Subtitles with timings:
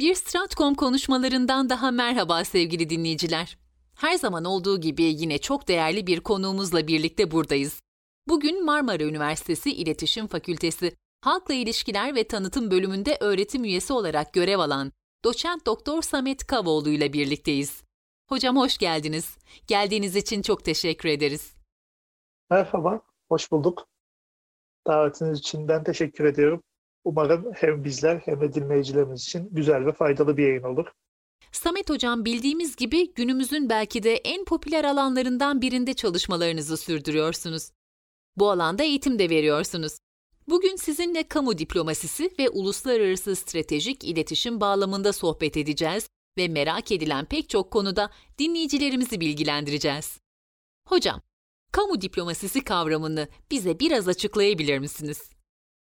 [0.00, 3.58] Bir Stratcom konuşmalarından daha merhaba sevgili dinleyiciler.
[3.94, 7.82] Her zaman olduğu gibi yine çok değerli bir konuğumuzla birlikte buradayız.
[8.28, 14.92] Bugün Marmara Üniversitesi İletişim Fakültesi Halkla İlişkiler ve Tanıtım bölümünde öğretim üyesi olarak görev alan
[15.24, 17.82] Doçent Doktor Samet Kavoğlu ile birlikteyiz.
[18.28, 19.38] Hocam hoş geldiniz.
[19.66, 21.54] Geldiğiniz için çok teşekkür ederiz.
[22.50, 23.88] Merhaba, hoş bulduk.
[24.86, 26.62] Davetiniz için ben teşekkür ediyorum.
[27.04, 30.86] Umarım hem bizler hem de dinleyicilerimiz için güzel ve faydalı bir yayın olur.
[31.52, 37.70] Samet Hocam bildiğimiz gibi günümüzün belki de en popüler alanlarından birinde çalışmalarınızı sürdürüyorsunuz.
[38.36, 39.98] Bu alanda eğitim de veriyorsunuz.
[40.48, 47.48] Bugün sizinle kamu diplomasisi ve uluslararası stratejik iletişim bağlamında sohbet edeceğiz ve merak edilen pek
[47.48, 50.20] çok konuda dinleyicilerimizi bilgilendireceğiz.
[50.86, 51.22] Hocam,
[51.72, 55.30] kamu diplomasisi kavramını bize biraz açıklayabilir misiniz?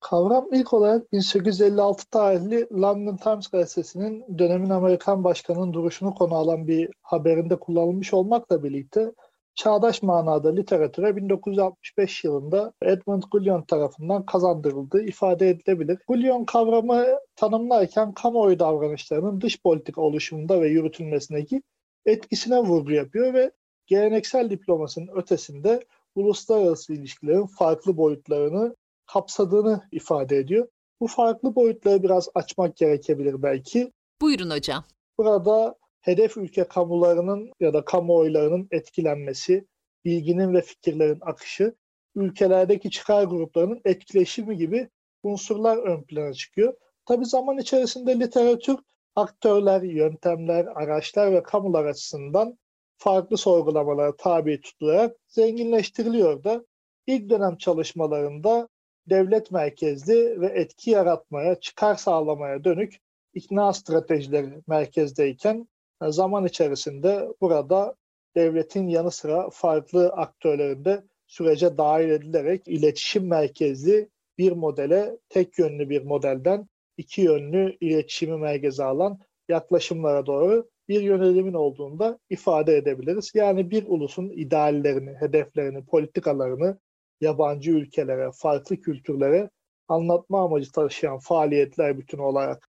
[0.10, 6.90] Kavram ilk olarak 1856 tarihli London Times gazetesinin dönemin Amerikan başkanının duruşunu konu alan bir
[7.02, 9.12] haberinde kullanılmış olmakla birlikte
[9.56, 16.00] çağdaş manada literatüre 1965 yılında Edmund Gullion tarafından kazandırıldığı ifade edilebilir.
[16.08, 21.62] Gullion kavramı tanımlarken kamuoyu davranışlarının dış politika oluşumunda ve yürütülmesindeki
[22.06, 23.52] etkisine vurgu yapıyor ve
[23.86, 25.80] geleneksel diplomasının ötesinde
[26.16, 28.76] uluslararası ilişkilerin farklı boyutlarını
[29.06, 30.68] kapsadığını ifade ediyor.
[31.00, 33.92] Bu farklı boyutları biraz açmak gerekebilir belki.
[34.22, 34.84] Buyurun hocam.
[35.18, 39.68] Burada hedef ülke kamularının ya da kamuoylarının etkilenmesi,
[40.06, 41.76] bilginin ve fikirlerin akışı,
[42.16, 44.90] ülkelerdeki çıkar gruplarının etkileşimi gibi
[45.24, 46.74] unsurlar ön plana çıkıyor.
[47.06, 48.78] Tabi zaman içerisinde literatür
[49.16, 52.58] aktörler, yöntemler, araçlar ve kamular açısından
[52.98, 56.66] farklı sorgulamalara tabi tutularak zenginleştiriliyor da
[57.08, 58.70] ilk dönem çalışmalarında
[59.10, 63.00] devlet merkezli ve etki yaratmaya, çıkar sağlamaya dönük
[63.34, 65.68] ikna stratejileri merkezdeyken
[66.02, 67.96] zaman içerisinde burada
[68.36, 75.90] devletin yanı sıra farklı aktörlerin de sürece dahil edilerek iletişim merkezli bir modele, tek yönlü
[75.90, 79.20] bir modelden iki yönlü iletişimi merkeze alan
[79.50, 83.32] yaklaşımlara doğru bir yönelimin olduğunda ifade edebiliriz.
[83.36, 86.78] Yani bir ulusun ideallerini, hedeflerini, politikalarını
[87.22, 89.50] yabancı ülkelere, farklı kültürlere
[89.88, 92.70] anlatma amacı taşıyan faaliyetler bütün olarak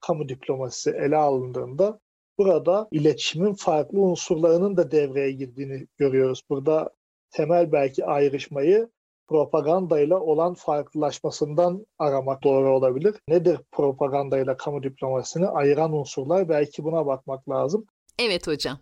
[0.00, 2.00] kamu diplomasisi ele alındığında
[2.38, 6.42] burada iletişimin farklı unsurlarının da devreye girdiğini görüyoruz.
[6.50, 6.90] Burada
[7.30, 8.88] temel belki ayrışmayı
[9.28, 13.14] propagandayla olan farklılaşmasından aramak doğru olabilir.
[13.28, 16.48] Nedir propagandayla kamu diplomasisini ayıran unsurlar?
[16.48, 17.86] Belki buna bakmak lazım.
[18.18, 18.78] Evet hocam.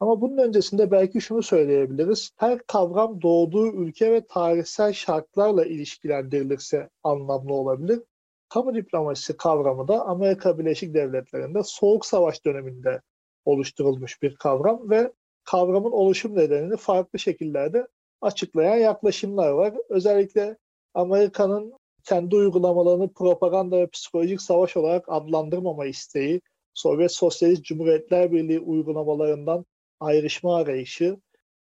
[0.00, 2.30] Ama bunun öncesinde belki şunu söyleyebiliriz.
[2.36, 8.00] Her kavram doğduğu ülke ve tarihsel şartlarla ilişkilendirilirse anlamlı olabilir.
[8.48, 13.00] Kamu diplomasisi kavramı da Amerika Birleşik Devletleri'nde Soğuk Savaş döneminde
[13.44, 15.12] oluşturulmuş bir kavram ve
[15.44, 17.86] kavramın oluşum nedenini farklı şekillerde
[18.20, 19.74] açıklayan yaklaşımlar var.
[19.88, 20.56] Özellikle
[20.94, 21.74] Amerika'nın
[22.04, 26.40] kendi uygulamalarını propaganda ve psikolojik savaş olarak adlandırmama isteği,
[26.74, 29.66] Sovyet Sosyalist Cumhuriyetler Birliği uygulamalarından
[30.04, 31.16] ayrışma arayışı,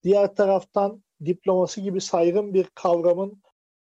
[0.04, 3.42] diğer taraftan diplomasi gibi saygın bir kavramın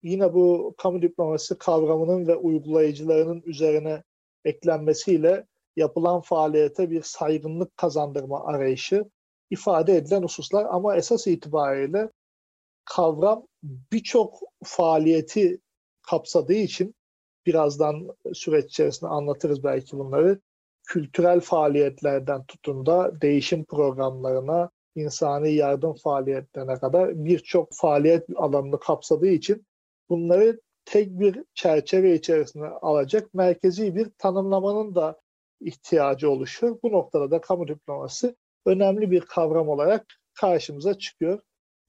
[0.02, 4.02] yine bu kamu diplomasi kavramının ve uygulayıcılarının üzerine
[4.44, 9.04] eklenmesiyle yapılan faaliyete bir saygınlık kazandırma arayışı
[9.50, 12.10] ifade edilen hususlar ama esas itibariyle
[12.84, 15.60] kavram birçok faaliyeti
[16.02, 16.94] kapsadığı için
[17.46, 20.40] birazdan süreç içerisinde anlatırız belki bunları.
[20.86, 29.66] Kültürel faaliyetlerden tutun da değişim programlarına, insani yardım faaliyetlerine kadar birçok faaliyet alanını kapsadığı için
[30.08, 35.20] bunları tek bir çerçeve içerisinde alacak merkezi bir tanımlamanın da
[35.60, 36.78] ihtiyacı oluşuyor.
[36.82, 41.40] Bu noktada da kamu diploması önemli bir kavram olarak karşımıza çıkıyor.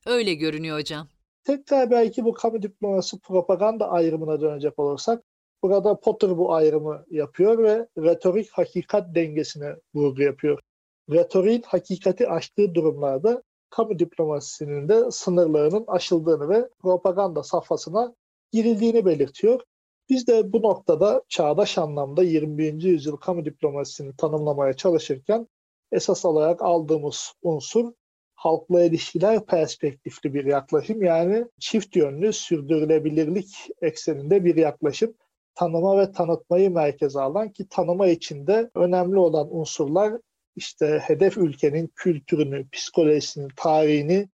[0.06, 1.08] Öyle görünüyor hocam.
[1.44, 5.24] Tekrar belki bu kamu diploması propaganda ayrımına dönecek olursak
[5.64, 10.60] burada Potter bu ayrımı yapıyor ve retorik hakikat dengesine vurgu yapıyor.
[11.12, 18.16] Retoriğin hakikati aştığı durumlarda kamu diplomasisinin de sınırlarının aşıldığını ve propaganda safhasına
[18.52, 19.62] girildiğini belirtiyor.
[20.10, 22.82] Biz de bu noktada çağdaş anlamda 21.
[22.84, 25.48] yüzyıl kamu diplomasisini tanımlamaya çalışırken
[25.92, 27.92] esas olarak aldığımız unsur
[28.36, 31.04] halkla ilişkiler perspektifli bir yaklaşım.
[31.04, 35.14] Yani çift yönlü sürdürülebilirlik ekseninde bir yaklaşım.
[35.56, 40.14] Tanıma ve tanıtmayı merkeze alan ki tanıma içinde önemli olan unsurlar
[40.56, 44.30] işte hedef ülkenin kültürünü, psikolojisini, tarihini,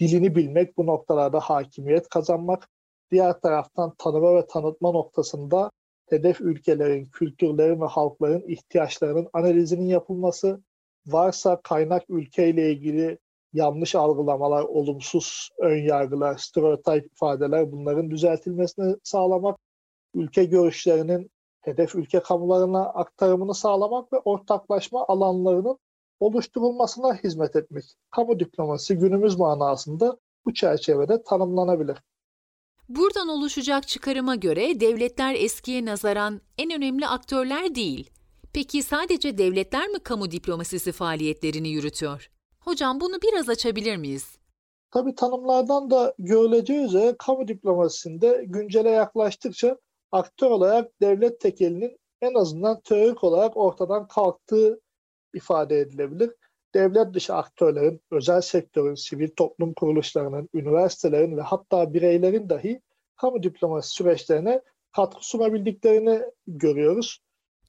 [0.00, 2.68] dilini bilmek, bu noktalarda hakimiyet kazanmak.
[3.10, 5.70] Diğer taraftan tanıma ve tanıtma noktasında
[6.08, 10.62] hedef ülkelerin, kültürlerin ve halkların ihtiyaçlarının analizinin yapılması,
[11.06, 13.18] varsa kaynak ülkeyle ilgili
[13.52, 19.58] yanlış algılamalar, olumsuz ön yargılar, stereotip ifadeler bunların düzeltilmesini sağlamak,
[20.14, 21.30] ülke görüşlerinin
[21.60, 25.78] hedef ülke kamularına aktarımını sağlamak ve ortaklaşma alanlarının
[26.20, 27.84] oluşturulmasına hizmet etmek.
[28.10, 31.96] Kamu diplomasisi günümüz manasında bu çerçevede tanımlanabilir.
[32.88, 38.10] Buradan oluşacak çıkarıma göre devletler eskiye nazaran en önemli aktörler değil.
[38.52, 42.30] Peki sadece devletler mi kamu diplomasisi faaliyetlerini yürütüyor?
[42.60, 44.38] Hocam bunu biraz açabilir miyiz?
[44.90, 49.78] Tabi tanımlardan da görüleceği üzere kamu diplomasisinde güncele yaklaştıkça
[50.12, 54.80] aktör olarak devlet tekelinin en azından teorik olarak ortadan kalktığı
[55.34, 56.30] ifade edilebilir.
[56.74, 62.80] Devlet dışı aktörlerin, özel sektörün, sivil toplum kuruluşlarının, üniversitelerin ve hatta bireylerin dahi
[63.16, 64.62] kamu diplomasi süreçlerine
[64.92, 67.18] katkı sunabildiklerini görüyoruz.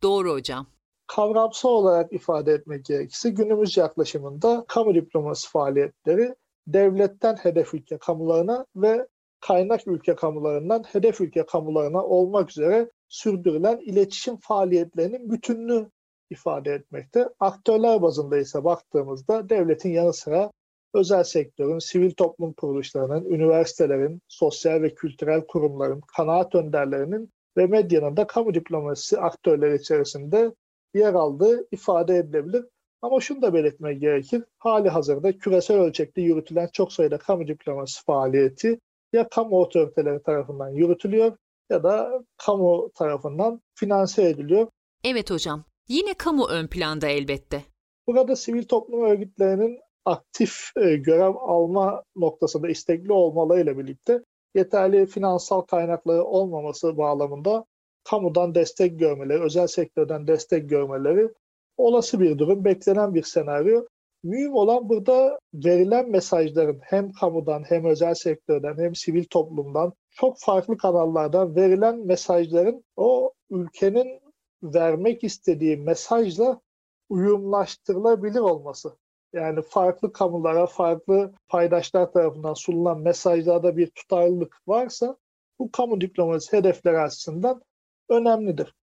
[0.02, 0.68] Doğru hocam.
[1.08, 6.36] Kavramsal olarak ifade etmek gerekirse günümüz yaklaşımında kamu diplomasi faaliyetleri
[6.68, 9.08] devletten hedef ülke kamularına ve
[9.48, 15.90] kaynak ülke kamularından hedef ülke kamularına olmak üzere sürdürülen iletişim faaliyetlerinin bütününü
[16.30, 17.30] ifade etmekte.
[17.40, 20.52] Aktörler bazında ise baktığımızda devletin yanı sıra
[20.94, 28.28] özel sektörün, sivil toplum kuruluşlarının, üniversitelerin, sosyal ve kültürel kurumların, kanaat önderlerinin ve medyanın da
[28.28, 30.52] kamu diplomasisi aktörleri içerisinde
[30.94, 32.66] yer aldığı ifade edilebilir.
[33.02, 34.44] Ama şunu da belirtmek gerekir.
[34.58, 38.80] Hali hazırda küresel ölçekte yürütülen çok sayıda kamu diplomasisi faaliyeti
[39.16, 41.38] ya kamu otoriteleri tarafından yürütülüyor
[41.70, 44.68] ya da kamu tarafından finanse ediliyor.
[45.04, 45.64] Evet hocam.
[45.88, 47.64] Yine kamu ön planda elbette.
[48.08, 54.24] Burada sivil toplum örgütlerinin aktif e, görev alma noktasında istekli olmalarıyla birlikte
[54.56, 57.66] yeterli finansal kaynakları olmaması bağlamında
[58.04, 61.30] kamudan destek görmeleri, özel sektörden destek görmeleri
[61.78, 63.86] olası bir durum, beklenen bir senaryo.
[64.26, 70.78] Mühim olan burada verilen mesajların hem kamudan hem özel sektörden hem sivil toplumdan çok farklı
[70.78, 74.22] kanallardan verilen mesajların o ülkenin
[74.64, 76.62] vermek istediği mesajla
[77.10, 78.98] uyumlaştırılabilir olması.
[79.34, 85.18] Yani farklı kamulara, farklı paydaşlar tarafından sunulan mesajlarda bir tutarlılık varsa
[85.60, 87.62] bu kamu diplomasisi hedefleri açısından
[88.10, 88.74] önemlidir.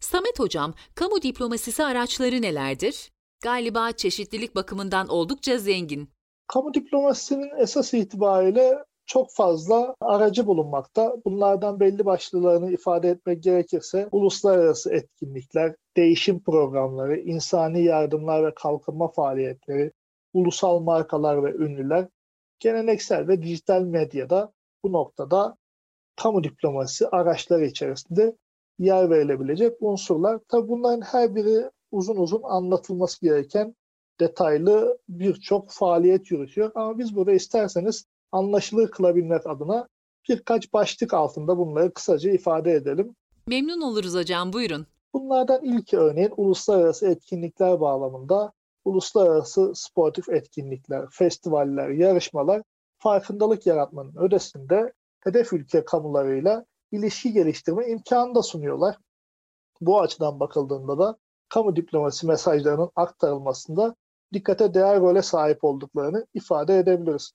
[0.00, 3.12] Samet Hocam, kamu diplomasisi araçları nelerdir?
[3.42, 6.10] Galiba çeşitlilik bakımından oldukça zengin.
[6.46, 11.16] Kamu diplomasisinin esas itibariyle çok fazla aracı bulunmakta.
[11.24, 19.92] Bunlardan belli başlılarını ifade etmek gerekirse uluslararası etkinlikler, değişim programları, insani yardımlar ve kalkınma faaliyetleri,
[20.32, 22.08] ulusal markalar ve ünlüler,
[22.58, 24.52] geleneksel ve dijital medyada
[24.84, 25.56] bu noktada
[26.16, 28.36] kamu diplomasisi araçları içerisinde
[28.78, 30.40] yer verilebilecek unsurlar.
[30.48, 33.74] Tabi bunların her biri uzun uzun anlatılması gereken
[34.20, 36.72] detaylı birçok faaliyet yürütüyor.
[36.74, 39.88] Ama biz burada isterseniz anlaşılır kılabilmek adına
[40.28, 43.14] birkaç başlık altında bunları kısaca ifade edelim.
[43.46, 44.86] Memnun oluruz hocam, buyurun.
[45.14, 48.52] Bunlardan ilk örneğin uluslararası etkinlikler bağlamında
[48.84, 52.62] uluslararası sportif etkinlikler, festivaller, yarışmalar
[52.98, 58.96] farkındalık yaratmanın ötesinde hedef ülke kamularıyla ilişki geliştirme imkanı da sunuyorlar.
[59.80, 61.16] Bu açıdan bakıldığında da
[61.52, 63.94] kamu diplomasi mesajlarının aktarılmasında
[64.32, 67.32] dikkate değer role sahip olduklarını ifade edebiliriz.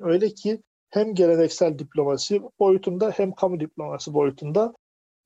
[0.00, 4.74] Öyle ki hem geleneksel diplomasi boyutunda hem kamu diplomasi boyutunda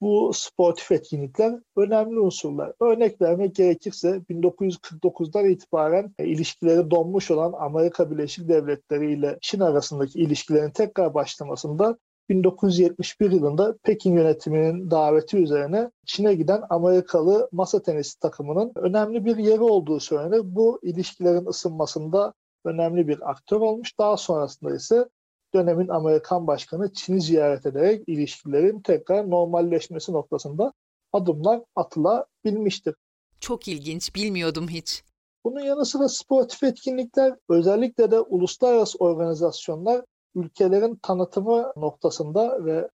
[0.00, 2.72] bu sportif etkinlikler önemli unsurlar.
[2.80, 10.18] Örnek vermek gerekirse 1949'dan itibaren e, ilişkileri donmuş olan Amerika Birleşik Devletleri ile Çin arasındaki
[10.18, 11.98] ilişkilerin tekrar başlamasında
[12.32, 19.60] 1971 yılında Pekin yönetiminin daveti üzerine Çin'e giden Amerikalı masa tenisi takımının önemli bir yeri
[19.60, 20.40] olduğu söylenir.
[20.44, 22.32] Bu ilişkilerin ısınmasında
[22.64, 23.98] önemli bir aktör olmuş.
[23.98, 25.08] Daha sonrasında ise
[25.54, 30.72] dönemin Amerikan Başkanı Çin'i ziyaret ederek ilişkilerin tekrar normalleşmesi noktasında
[31.12, 32.94] adımlar atılabilmiştir.
[33.40, 35.04] Çok ilginç, bilmiyordum hiç.
[35.44, 42.88] Bunun yanı sıra sportif etkinlikler, özellikle de uluslararası organizasyonlar ülkelerin tanıtımı noktasında ve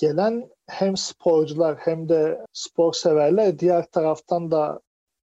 [0.00, 4.80] gelen hem sporcular hem de spor severler diğer taraftan da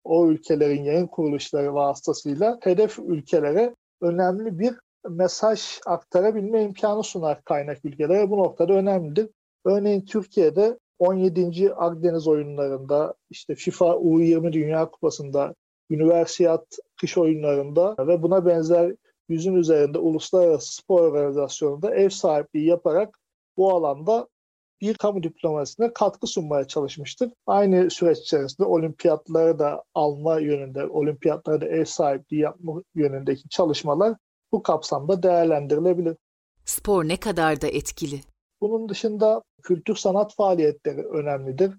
[0.04, 4.74] o ülkelerin yayın kuruluşları vasıtasıyla hedef ülkelere önemli bir
[5.08, 8.30] mesaj aktarabilme imkanı sunar kaynak ülkelere.
[8.30, 9.28] Bu noktada önemlidir.
[9.64, 11.74] Örneğin Türkiye'de 17.
[11.74, 15.54] Akdeniz oyunlarında, işte FIFA U20 Dünya Kupası'nda,
[15.90, 16.66] Üniversiyat
[17.00, 18.94] kış oyunlarında ve buna benzer
[19.28, 23.18] yüzün üzerinde uluslararası spor organizasyonunda ev sahipliği yaparak
[23.56, 24.28] bu alanda
[24.80, 27.32] bir kamu diplomasisine katkı sunmaya çalışmıştır.
[27.46, 34.16] Aynı süreç içerisinde olimpiyatları da alma yönünde, olimpiyatlara da ev sahipliği yapma yönündeki çalışmalar
[34.52, 36.16] bu kapsamda değerlendirilebilir.
[36.64, 38.20] Spor ne kadar da etkili.
[38.60, 41.74] Bunun dışında kültür sanat faaliyetleri önemlidir.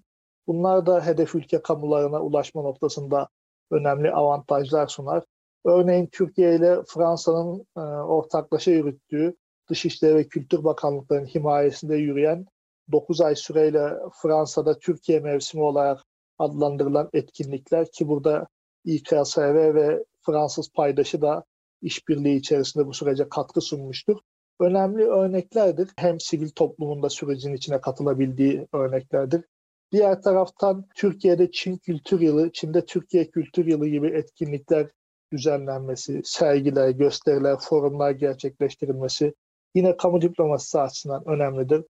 [0.46, 3.28] Bunlar da hedef ülke kamularına ulaşma noktasında
[3.70, 5.24] önemli avantajlar sunar.
[5.64, 9.36] Örneğin Türkiye ile Fransa'nın e, ortaklaşa yürüttüğü
[9.70, 12.46] Dışişleri ve Kültür Bakanlıklarının himayesinde yürüyen
[12.92, 13.90] 9 ay süreyle
[14.22, 16.00] Fransa'da Türkiye mevsimi olarak
[16.38, 18.46] adlandırılan etkinlikler ki burada
[18.84, 21.44] İKSV ve Fransız paydaşı da
[21.82, 24.18] işbirliği içerisinde bu sürece katkı sunmuştur.
[24.60, 25.88] Önemli örneklerdir.
[25.96, 29.44] Hem sivil toplumun da sürecin içine katılabildiği örneklerdir.
[29.92, 34.86] Diğer taraftan Türkiye'de Çin Kültür Yılı, Çin'de Türkiye Kültür Yılı gibi etkinlikler
[35.32, 39.34] düzenlenmesi, sergiler, gösteriler, forumlar gerçekleştirilmesi
[39.74, 41.84] yine kamu diplomasisi açısından önemlidir.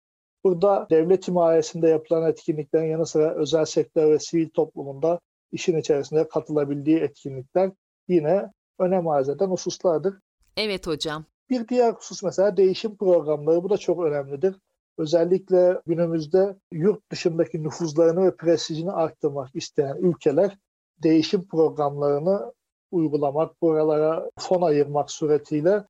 [0.44, 5.20] Burada devlet himayesinde yapılan etkinliklerin yanı sıra özel sektör ve sivil toplumunda
[5.52, 7.70] işin içerisinde katılabildiği etkinlikler
[8.08, 10.14] yine önem arz eden hususlardır.
[10.56, 11.24] Evet hocam.
[11.50, 13.62] Bir diğer husus mesela değişim programları.
[13.64, 14.56] Bu da çok önemlidir.
[14.98, 20.58] Özellikle günümüzde yurt dışındaki nüfuzlarını ve prestijini arttırmak isteyen ülkeler
[21.02, 22.52] değişim programlarını
[22.90, 25.84] uygulamak, buralara fon ayırmak suretiyle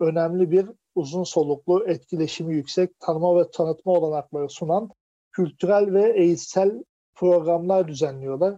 [0.00, 4.90] önemli bir uzun soluklu, etkileşimi yüksek, tanıma ve tanıtma olanakları sunan
[5.32, 6.84] kültürel ve eğitsel
[7.14, 8.54] programlar düzenliyorlar.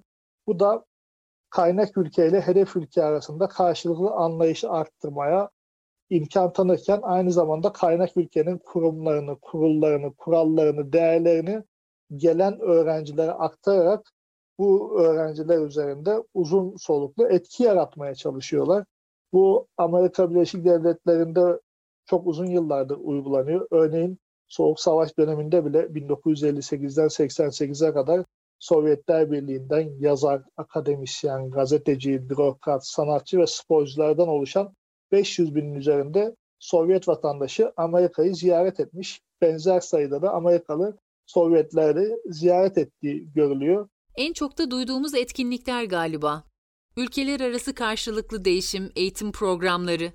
[0.46, 0.84] Bu da
[1.50, 5.50] kaynak ülke ile hedef ülke arasında karşılıklı anlayışı arttırmaya
[6.10, 11.62] imkan tanırken aynı zamanda kaynak ülkenin kurumlarını, kurullarını, kurallarını, değerlerini
[12.16, 14.12] gelen öğrencilere aktararak
[14.58, 18.84] bu öğrenciler üzerinde uzun soluklu etki yaratmaya çalışıyorlar.
[19.32, 21.60] Bu Amerika Birleşik Devletleri'nde
[22.06, 23.68] çok uzun yıllardır uygulanıyor.
[23.70, 28.24] Örneğin Soğuk Savaş döneminde bile 1958'den 88'e kadar
[28.58, 34.74] Sovyetler Birliği'nden yazar, akademisyen, gazeteci, bürokrat, sanatçı ve sporculardan oluşan
[35.12, 39.20] 500 binin üzerinde Sovyet vatandaşı Amerika'yı ziyaret etmiş.
[39.40, 43.88] Benzer sayıda da Amerikalı Sovyetleri ziyaret ettiği görülüyor.
[44.18, 46.44] En çok da duyduğumuz etkinlikler galiba.
[46.96, 50.12] Ülkeler arası karşılıklı değişim, eğitim programları.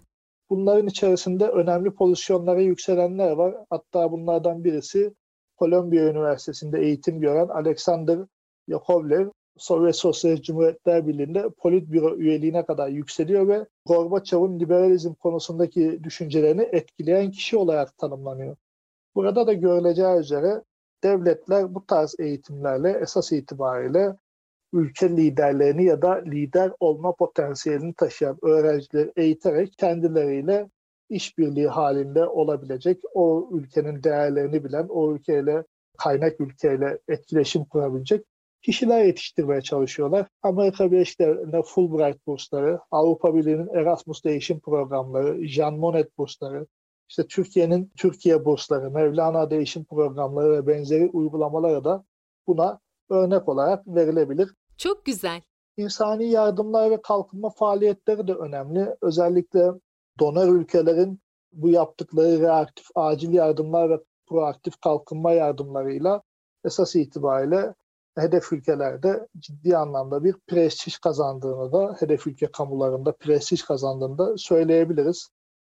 [0.50, 3.56] Bunların içerisinde önemli pozisyonlara yükselenler var.
[3.70, 5.14] Hatta bunlardan birisi
[5.58, 8.20] Kolombiya Üniversitesi'nde eğitim gören Alexander
[8.68, 17.32] Yakovlev, Sovyet Sosyalist Cumhuriyetler Birliği'nde politbüro üyeliğine kadar yükseliyor ve Gorbaçov'un liberalizm konusundaki düşüncelerini etkileyen
[17.32, 18.56] kişi olarak tanımlanıyor.
[19.16, 20.64] Burada da görüleceği üzere
[21.04, 24.16] devletler bu tarz eğitimlerle esas itibariyle
[24.74, 30.70] ülke liderlerini ya da lider olma potansiyelini taşıyan öğrencileri eğiterek kendileriyle
[31.10, 35.64] işbirliği halinde olabilecek, o ülkenin değerlerini bilen, o ülkeyle
[35.98, 38.26] kaynak ülkeyle etkileşim kurabilecek
[38.62, 40.28] kişiler yetiştirmeye çalışıyorlar.
[40.42, 46.68] Amerika Birleşik Devletleri'nde Fulbright bursları, Avrupa Birliği'nin Erasmus değişim programları, Jean Monnet bursları,
[47.14, 52.04] işte Türkiye'nin Türkiye bursları, Mevlana değişim programları ve benzeri uygulamaları da
[52.48, 52.80] buna
[53.10, 54.54] örnek olarak verilebilir.
[54.78, 55.42] Çok güzel.
[55.78, 58.96] İnsani yardımlar ve kalkınma faaliyetleri de önemli.
[59.02, 59.72] Özellikle
[60.20, 61.20] donör ülkelerin
[61.52, 66.22] bu yaptıkları reaktif acil yardımlar ve proaktif kalkınma yardımlarıyla
[66.66, 67.74] esas itibariyle
[68.18, 75.30] hedef ülkelerde ciddi anlamda bir prestij kazandığını da hedef ülke kamularında prestij kazandığını da söyleyebiliriz.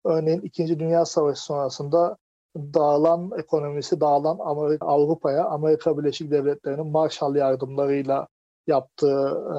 [0.04, 2.16] Örneğin İkinci Dünya Savaşı sonrasında
[2.56, 8.28] dağılan ekonomisi dağılan Amerika, Avrupa'ya Amerika Birleşik Devletleri'nin Marshall yardımlarıyla
[8.66, 9.58] yaptığı e,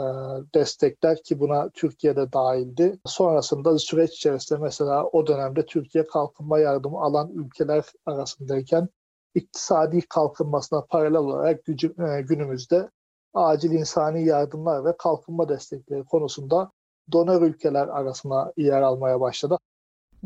[0.60, 3.00] destekler ki buna Türkiye'de dahildi.
[3.06, 8.90] Sonrasında süreç içerisinde mesela o dönemde Türkiye kalkınma yardımı alan ülkeler arasındayken
[9.36, 12.90] iktisadi kalkınmasına paralel olarak gücü, e, günümüzde
[13.34, 16.72] acil insani yardımlar ve kalkınma destekleri konusunda
[17.12, 19.58] donör ülkeler arasına yer almaya başladı.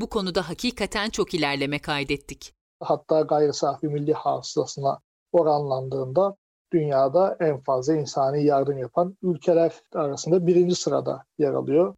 [0.02, 2.54] Bu konuda hakikaten çok ilerleme kaydettik.
[2.80, 5.00] Hatta gayri safi milli hasılasına
[5.32, 6.36] oranlandığında
[6.74, 11.96] dünyada en fazla insani yardım yapan ülkeler arasında birinci sırada yer alıyor.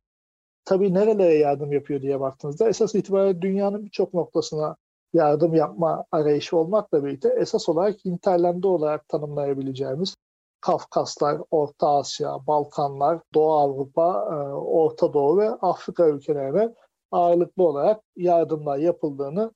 [0.65, 4.75] Tabii nerelere yardım yapıyor diye baktığınızda esas itibariyle dünyanın birçok noktasına
[5.13, 10.15] yardım yapma arayışı olmakla birlikte esas olarak hinterlanda olarak tanımlayabileceğimiz
[10.61, 16.73] Kafkaslar, Orta Asya, Balkanlar, Doğu Avrupa, e, Orta Doğu ve Afrika ülkelerine
[17.11, 19.51] ağırlıklı olarak yardımlar yapıldığını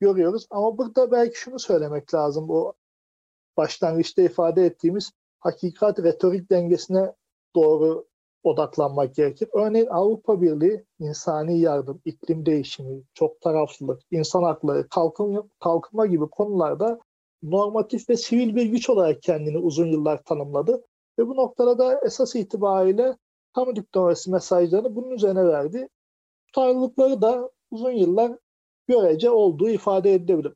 [0.00, 0.46] görüyoruz.
[0.50, 2.48] Ama burada belki şunu söylemek lazım.
[2.48, 2.74] Bu
[3.56, 7.12] başlangıçta ifade ettiğimiz hakikat retorik dengesine
[7.54, 8.06] doğru
[8.42, 9.48] odaklanmak gerekir.
[9.52, 17.00] Örneğin Avrupa Birliği insani yardım, iklim değişimi, çok taraflılık, insan hakları, kalkınma, kalkınma gibi konularda
[17.42, 20.84] normatif ve sivil bir güç olarak kendini uzun yıllar tanımladı.
[21.18, 23.16] Ve bu noktada da esas itibariyle
[23.54, 25.88] kamu diplomasi mesajlarını bunun üzerine verdi.
[26.52, 28.32] Tutarlılıkları da uzun yıllar
[28.88, 30.52] görece olduğu ifade edilebilir.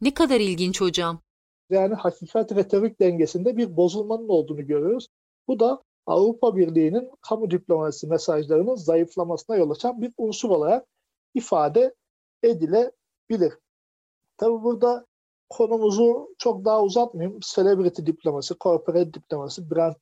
[0.00, 1.20] Ne kadar ilginç hocam.
[1.70, 5.08] Yani hakikat ve teorik dengesinde bir bozulmanın olduğunu görüyoruz.
[5.48, 10.86] Bu da Avrupa Birliği'nin kamu diplomasi mesajlarının zayıflamasına yol açan bir unsur olarak
[11.34, 11.94] ifade
[12.42, 13.58] edilebilir.
[14.36, 15.06] Tabi burada
[15.50, 17.40] konumuzu çok daha uzatmayayım.
[17.40, 19.94] Celebrity diplomasi, corporate diplomasi, brand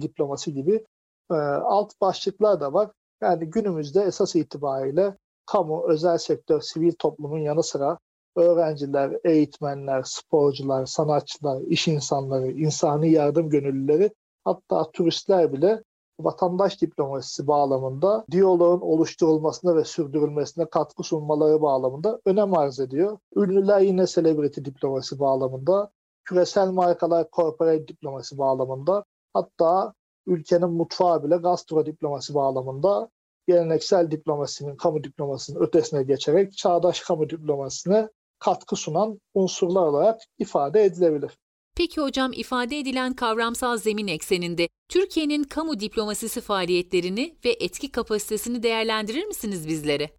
[0.00, 0.86] diplomasi gibi
[1.30, 2.90] e, alt başlıklar da var.
[3.22, 5.16] Yani günümüzde esas itibariyle
[5.46, 7.98] kamu, özel sektör, sivil toplumun yanı sıra
[8.36, 14.10] öğrenciler, eğitmenler, sporcular, sanatçılar, iş insanları, insani yardım gönüllüleri
[14.44, 15.82] hatta turistler bile
[16.20, 23.18] vatandaş diplomasisi bağlamında diyaloğun oluşturulmasına ve sürdürülmesine katkı sunmaları bağlamında önem arz ediyor.
[23.36, 25.90] Ünlüler yine celebrity diplomasi bağlamında,
[26.24, 29.04] küresel markalar corporate diplomasi bağlamında,
[29.34, 29.94] hatta
[30.26, 33.08] ülkenin mutfağı bile gastro diplomasi bağlamında
[33.46, 41.38] geleneksel diplomasinin, kamu diplomasinin ötesine geçerek çağdaş kamu diplomasisine katkı sunan unsurlar olarak ifade edilebilir.
[41.76, 49.24] Peki hocam ifade edilen kavramsal zemin ekseninde Türkiye'nin kamu diplomasisi faaliyetlerini ve etki kapasitesini değerlendirir
[49.24, 50.10] misiniz bizlere?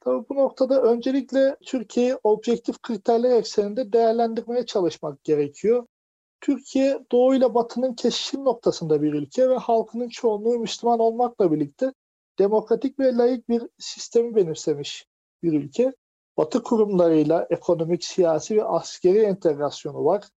[0.00, 5.86] Tabii bu noktada öncelikle Türkiye'yi objektif kriterler ekseninde değerlendirmeye çalışmak gerekiyor.
[6.40, 11.92] Türkiye Doğu ile Batı'nın kesişim noktasında bir ülke ve halkının çoğunluğu Müslüman olmakla birlikte
[12.38, 15.06] demokratik ve layık bir sistemi benimsemiş
[15.42, 15.92] bir ülke.
[16.36, 20.28] Batı kurumlarıyla ekonomik, siyasi ve askeri entegrasyonu var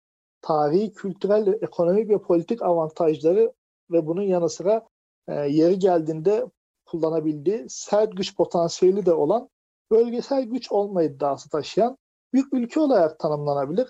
[0.42, 3.52] tarihi, kültürel, ekonomik ve politik avantajları
[3.90, 4.88] ve bunun yanı sıra
[5.28, 6.46] e, yeri geldiğinde
[6.86, 9.48] kullanabildiği sert güç potansiyeli de olan
[9.90, 11.98] bölgesel güç olma iddiası taşıyan
[12.34, 13.88] bir ülke olarak tanımlanabilir.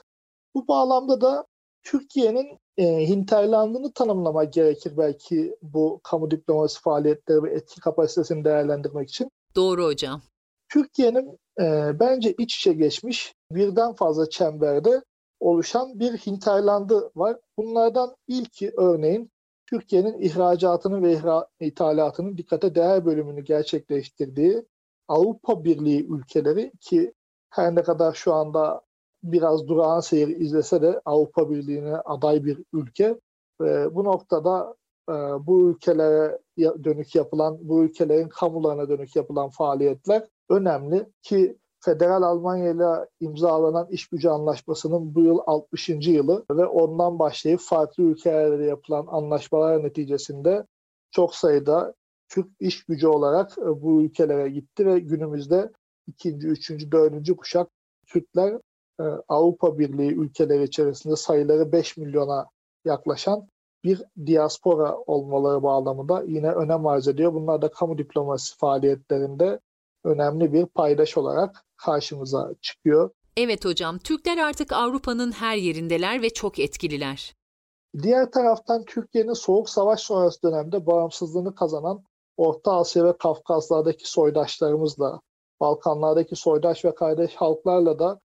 [0.54, 1.46] Bu bağlamda da
[1.82, 9.30] Türkiye'nin e, hinterlandını tanımlamak gerekir belki bu kamu diplomasi faaliyetleri ve etki kapasitesini değerlendirmek için.
[9.56, 10.22] Doğru hocam.
[10.68, 15.02] Türkiye'nin e, bence iç içe geçmiş birden fazla çemberde
[15.40, 17.36] oluşan bir hinterlandı var.
[17.58, 19.30] Bunlardan ilki örneğin
[19.66, 24.64] Türkiye'nin ihracatının ve ihra ithalatının dikkate değer bölümünü gerçekleştirdiği
[25.08, 27.12] Avrupa Birliği ülkeleri ki
[27.50, 28.80] her ne kadar şu anda
[29.22, 33.20] biraz durağan seyir izlese de Avrupa Birliği'ne aday bir ülke
[33.60, 34.74] ve bu noktada
[35.08, 35.12] e,
[35.46, 43.08] bu ülkelere dönük yapılan, bu ülkelerin kamularına dönük yapılan faaliyetler önemli ki Federal Almanya ile
[43.20, 45.88] imzalanan iş gücü anlaşmasının bu yıl 60.
[45.88, 50.66] yılı ve ondan başlayıp farklı ülkelerle yapılan anlaşmalar neticesinde
[51.10, 51.94] çok sayıda
[52.28, 55.72] Türk iş gücü olarak e, bu ülkelere gitti ve günümüzde
[56.06, 57.68] ikinci, üçüncü, dördüncü kuşak
[58.06, 58.60] Türkler e,
[59.28, 62.46] Avrupa Birliği ülkeleri içerisinde sayıları 5 milyona
[62.84, 63.48] yaklaşan
[63.84, 67.34] bir diaspora olmaları bağlamında yine önem arz ediyor.
[67.34, 69.60] Bunlar da kamu diplomasi faaliyetlerinde
[70.04, 73.10] önemli bir paydaş olarak karşımıza çıkıyor.
[73.36, 77.34] Evet hocam, Türkler artık Avrupa'nın her yerindeler ve çok etkililer.
[78.02, 82.04] Diğer taraftan Türkiye'nin Soğuk Savaş sonrası dönemde bağımsızlığını kazanan
[82.36, 85.20] Orta Asya ve Kafkaslardaki soydaşlarımızla,
[85.60, 88.20] Balkanlardaki soydaş ve kardeş halklarla da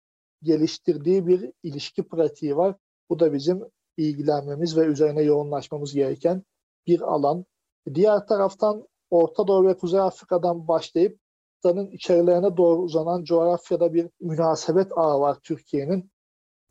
[0.46, 2.76] geliştirdiği bir ilişki pratiği var.
[3.10, 3.64] Bu da bizim
[3.98, 6.44] ilgilenmemiz ve üzerine yoğunlaşmamız gereken
[6.88, 7.46] bir alan.
[7.94, 11.20] Diğer taraftan Orta Doğu ve Kuzey Afrika'dan başlayıp
[11.66, 16.12] Yunanistan'ın içerilerine doğru uzanan coğrafyada bir münasebet ağı var Türkiye'nin.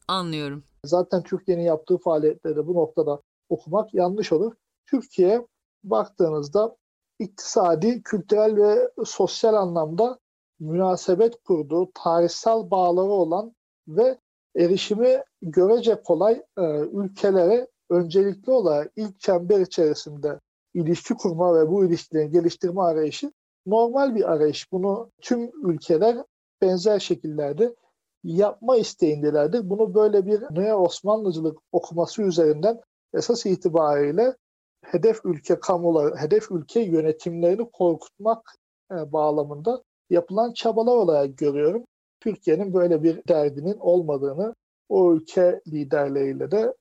[0.08, 0.64] Anlıyorum.
[0.84, 4.54] Zaten Türkiye'nin yaptığı faaliyetleri bu noktada okumak yanlış olur.
[4.86, 5.46] Türkiye
[5.84, 6.76] baktığınızda
[7.18, 10.18] iktisadi, kültürel ve sosyal anlamda
[10.60, 13.54] münasebet kurduğu, tarihsel bağları olan
[13.88, 14.18] ve
[14.56, 20.40] erişimi görece kolay e, ülkelere öncelikli olarak ilk çember içerisinde
[20.74, 23.32] ilişki kurma ve bu ilişkileri geliştirme arayışı
[23.66, 24.72] normal bir arayış.
[24.72, 26.24] Bunu tüm ülkeler
[26.62, 27.74] benzer şekillerde
[28.24, 29.70] yapma isteğindelerdir.
[29.70, 32.80] Bunu böyle bir Neo Osmanlıcılık okuması üzerinden
[33.14, 34.36] esas itibariyle
[34.84, 38.54] hedef ülke kamuları, hedef ülke yönetimlerini korkutmak
[38.92, 41.84] e, bağlamında yapılan çabalar olarak görüyorum.
[42.24, 44.54] Türkiye'nin böyle bir derdinin olmadığını
[44.88, 46.74] o ülke liderleriyle de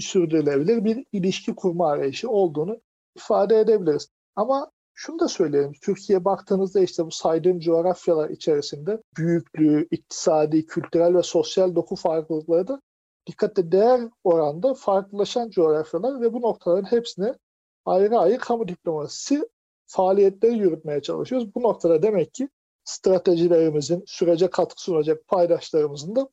[0.00, 2.80] sürdürülebilir bir ilişki kurma arayışı olduğunu
[3.16, 4.08] ifade edebiliriz.
[4.36, 5.72] Ama şunu da söyleyelim.
[5.82, 12.82] Türkiye baktığınızda işte bu saydığım coğrafyalar içerisinde büyüklüğü, iktisadi, kültürel ve sosyal doku farklılıkları da
[13.26, 17.34] dikkate değer oranda farklılaşan coğrafyalar ve bu noktaların hepsine
[17.84, 19.48] ayrı ayrı kamu diplomasisi
[19.86, 21.54] faaliyetleri yürütmeye çalışıyoruz.
[21.54, 22.48] Bu noktada demek ki
[22.88, 26.28] stratejilerimizin, sürece katkı sunacak paydaşlarımızın da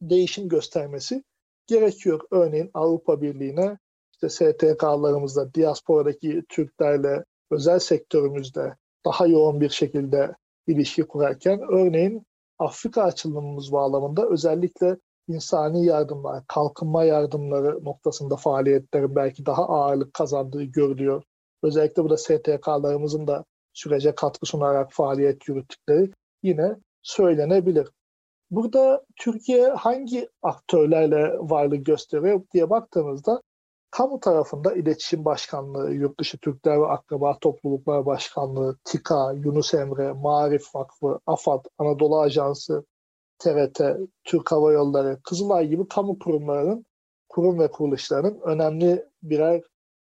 [0.00, 1.24] değişim göstermesi
[1.66, 2.20] gerekiyor.
[2.30, 3.78] Örneğin Avrupa Birliği'ne
[4.12, 10.34] işte STK'larımızda, diasporadaki Türklerle özel sektörümüzde daha yoğun bir şekilde
[10.66, 12.26] ilişki kurarken örneğin
[12.58, 14.96] Afrika açılımımız bağlamında özellikle
[15.28, 21.22] insani yardımlar, kalkınma yardımları noktasında faaliyetlerin belki daha ağırlık kazandığı görülüyor.
[21.62, 26.10] Özellikle burada STK'larımızın da sürece katkı sunarak faaliyet yürüttükleri
[26.42, 27.88] yine söylenebilir.
[28.50, 33.42] Burada Türkiye hangi aktörlerle varlık gösteriyor diye baktığımızda
[33.90, 41.18] kamu tarafında İletişim Başkanlığı, Yurtdışı Türkler ve Akraba Topluluklar Başkanlığı, TİKA, Yunus Emre, Marif Vakfı,
[41.26, 42.84] AFAD, Anadolu Ajansı,
[43.38, 43.80] TRT,
[44.24, 46.84] Türk Hava Yolları, Kızılay gibi kamu kurumlarının,
[47.28, 49.62] kurum ve kuruluşlarının önemli birer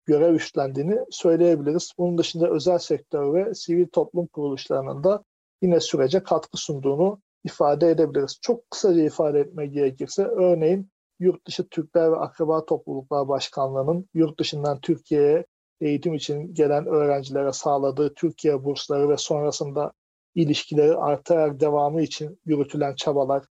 [0.09, 1.93] görev üstlendiğini söyleyebiliriz.
[1.99, 5.25] Bunun dışında özel sektör ve sivil toplum kuruluşlarının da
[5.63, 8.39] yine sürece katkı sunduğunu ifade edebiliriz.
[8.43, 10.91] Çok kısaca ifade etmek gerekirse örneğin
[11.21, 15.47] Yurt Dışı Türkler ve Akraba Topluluklar Başkanlığı'nın yurt dışından Türkiye'ye
[15.81, 19.93] eğitim için gelen öğrencilere sağladığı Türkiye bursları ve sonrasında
[20.35, 23.45] ilişkileri artarak devamı için yürütülen çabalar,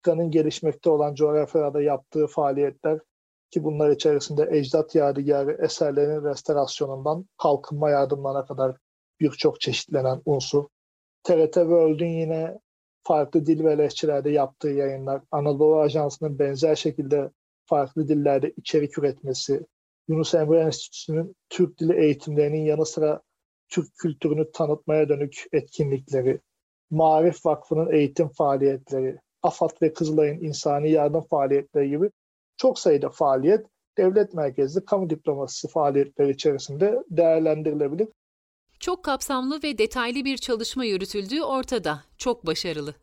[0.00, 3.00] Afrika'nın gelişmekte olan coğrafyada yaptığı faaliyetler
[3.50, 8.76] ki bunlar içerisinde ecdat yadigarı eserlerin restorasyonundan kalkınma yardımlarına kadar
[9.20, 10.64] birçok çeşitlenen unsur.
[11.22, 12.58] TRT World'ün yine
[13.02, 17.30] farklı dil ve lehçelerde yaptığı yayınlar, Anadolu Ajansı'nın benzer şekilde
[17.66, 19.66] farklı dillerde içerik üretmesi,
[20.08, 23.20] Yunus Emre Enstitüsü'nün Türk dili eğitimlerinin yanı sıra
[23.68, 26.40] Türk kültürünü tanıtmaya dönük etkinlikleri,
[26.90, 32.10] Marif Vakfı'nın eğitim faaliyetleri, AFAD ve Kızılay'ın insani yardım faaliyetleri gibi
[32.60, 33.66] çok sayıda faaliyet
[33.98, 38.08] devlet merkezli kamu diplomasisi faaliyetleri içerisinde değerlendirilebilir.
[38.80, 42.00] Çok kapsamlı ve detaylı bir çalışma yürütüldüğü ortada.
[42.18, 42.94] Çok başarılı.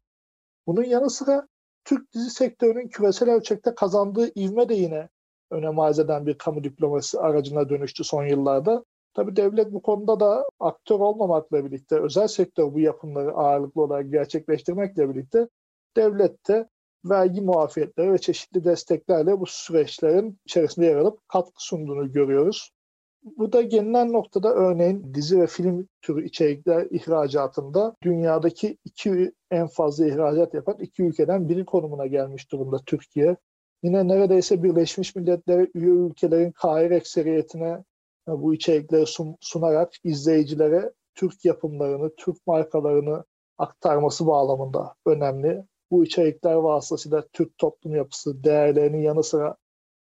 [0.68, 1.48] Bunun yanı sıra
[1.86, 5.10] Türk dizi sektörünün küresel ölçekte kazandığı ivme de yine
[5.52, 8.84] önem arz eden bir kamu diplomasisi aracına dönüştü son yıllarda.
[9.14, 15.10] Tabii devlet bu konuda da aktör olmamakla birlikte özel sektör bu yapımları ağırlıklı olarak gerçekleştirmekle
[15.10, 15.48] birlikte
[15.96, 16.70] devlet de
[17.10, 22.72] vergi muafiyetleri ve çeşitli desteklerle bu süreçlerin içerisinde yer alıp katkı sunduğunu görüyoruz.
[23.38, 30.08] Bu da gelinen noktada örneğin dizi ve film türü içerikler ihracatında dünyadaki iki en fazla
[30.08, 33.38] ihracat yapan iki ülkeden biri konumuna gelmiş durumda Türkiye.
[33.84, 37.84] Yine neredeyse Birleşmiş Milletler'e üye ülkelerin kahir ekseriyetine
[38.28, 43.24] bu içerikleri sun, sunarak izleyicilere Türk yapımlarını, Türk markalarını
[43.58, 45.64] aktarması bağlamında önemli.
[45.92, 49.56] Bu içerikler vasıtasıyla Türk toplum yapısı, değerlerinin yanı sıra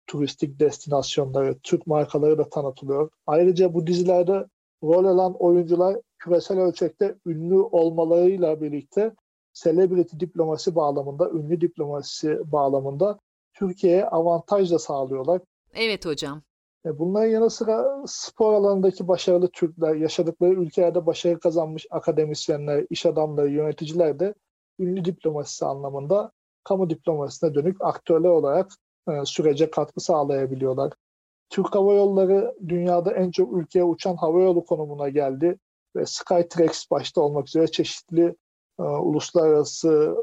[0.06, 3.10] turistik destinasyonları, Türk markaları da tanıtılıyor.
[3.26, 4.46] Ayrıca bu dizilerde
[4.82, 9.14] rol alan oyuncular küresel ölçekte ünlü olmalarıyla birlikte
[9.52, 13.18] celebrity diplomasi bağlamında, ünlü diplomasi bağlamında
[13.54, 15.40] Türkiye'ye avantaj da sağlıyorlar.
[15.74, 16.42] Evet hocam.
[16.86, 23.50] E, bunların yanı sıra spor alanındaki başarılı Türkler, yaşadıkları ülkelerde başarı kazanmış akademisyenler, iş adamları,
[23.50, 24.34] yöneticiler de
[24.78, 26.32] ünlü diplomasisi anlamında
[26.64, 28.72] kamu diplomasisine dönük aktörler olarak
[29.08, 30.92] e, sürece katkı sağlayabiliyorlar.
[31.50, 35.58] Türk Hava Yolları dünyada en çok ülkeye uçan hava yolu konumuna geldi
[35.96, 38.36] ve Skytrax başta olmak üzere çeşitli
[38.78, 40.16] e, uluslararası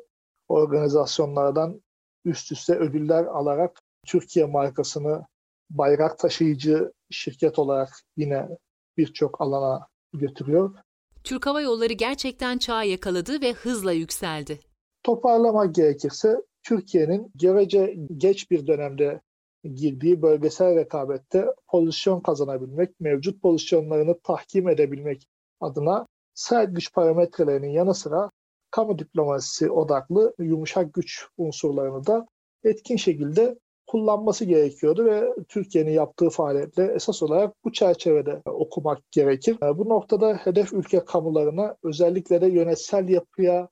[0.48, 1.82] organizasyonlardan
[2.26, 5.26] üst üste ödüller alarak Türkiye markasını
[5.70, 8.50] bayrak taşıyıcı şirket olarak yine
[8.98, 10.76] birçok alana götürüyor.
[11.24, 14.60] Türk Hava Yolları gerçekten çağ yakaladı ve hızla yükseldi.
[15.04, 19.22] Toparlamak gerekirse Türkiye'nin görece geç bir dönemde
[19.64, 25.28] girdiği bölgesel rekabette pozisyon kazanabilmek, mevcut pozisyonlarını tahkim edebilmek
[25.62, 28.32] adına sert güç parametrelerinin yanı sıra
[28.72, 32.28] kamu diplomasisi odaklı yumuşak güç unsurlarını da
[32.64, 39.58] etkin şekilde kullanması gerekiyordu ve Türkiye'nin yaptığı faaliyetle esas olarak bu çerçevede okumak gerekir.
[39.62, 43.70] Bu noktada hedef ülke kamularına özellikle de yönetsel yapıya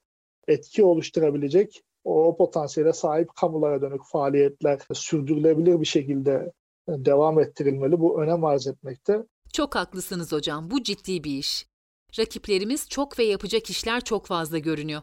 [0.47, 6.51] etki oluşturabilecek o potansiyele sahip kamulara dönük faaliyetler sürdürülebilir bir şekilde
[6.87, 7.99] devam ettirilmeli.
[7.99, 9.23] Bu önem arz etmekte.
[9.53, 10.71] Çok haklısınız hocam.
[10.71, 11.65] Bu ciddi bir iş.
[12.19, 15.01] Rakiplerimiz çok ve yapacak işler çok fazla görünüyor.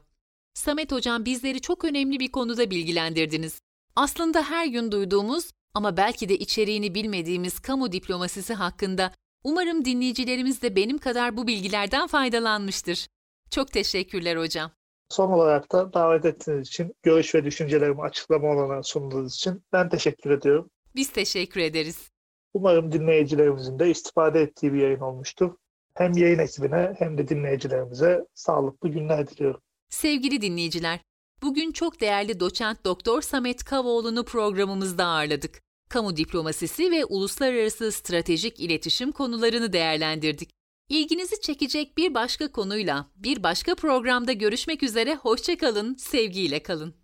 [0.55, 3.61] Samet hocam bizleri çok önemli bir konuda bilgilendirdiniz.
[3.99, 9.13] Aslında her gün duyduğumuz ama belki de içeriğini bilmediğimiz kamu diplomasisi hakkında
[9.45, 13.09] umarım dinleyicilerimiz de benim kadar bu bilgilerden faydalanmıştır.
[13.51, 14.71] Çok teşekkürler hocam.
[15.09, 20.31] Son olarak da davet ettiğiniz için, görüş ve düşüncelerimi açıklama olanağı sunduğunuz için ben teşekkür
[20.31, 20.71] ediyorum.
[20.95, 22.11] Biz teşekkür ederiz.
[22.55, 25.55] Umarım dinleyicilerimizin de istifade ettiği bir yayın olmuştur.
[25.95, 29.61] Hem yayın ekibine hem de dinleyicilerimize sağlıklı günler diliyorum.
[29.91, 31.01] Sevgili dinleyiciler,
[31.43, 35.63] Bugün çok değerli doçent doktor Samet Kavoğlu'nu programımızda ağırladık.
[35.91, 40.51] Kamu diplomasisi ve uluslararası stratejik iletişim konularını değerlendirdik.
[40.89, 46.95] İlginizi çekecek bir başka konuyla bir başka programda görüşmek üzere hoşçakalın, sevgiyle kalın.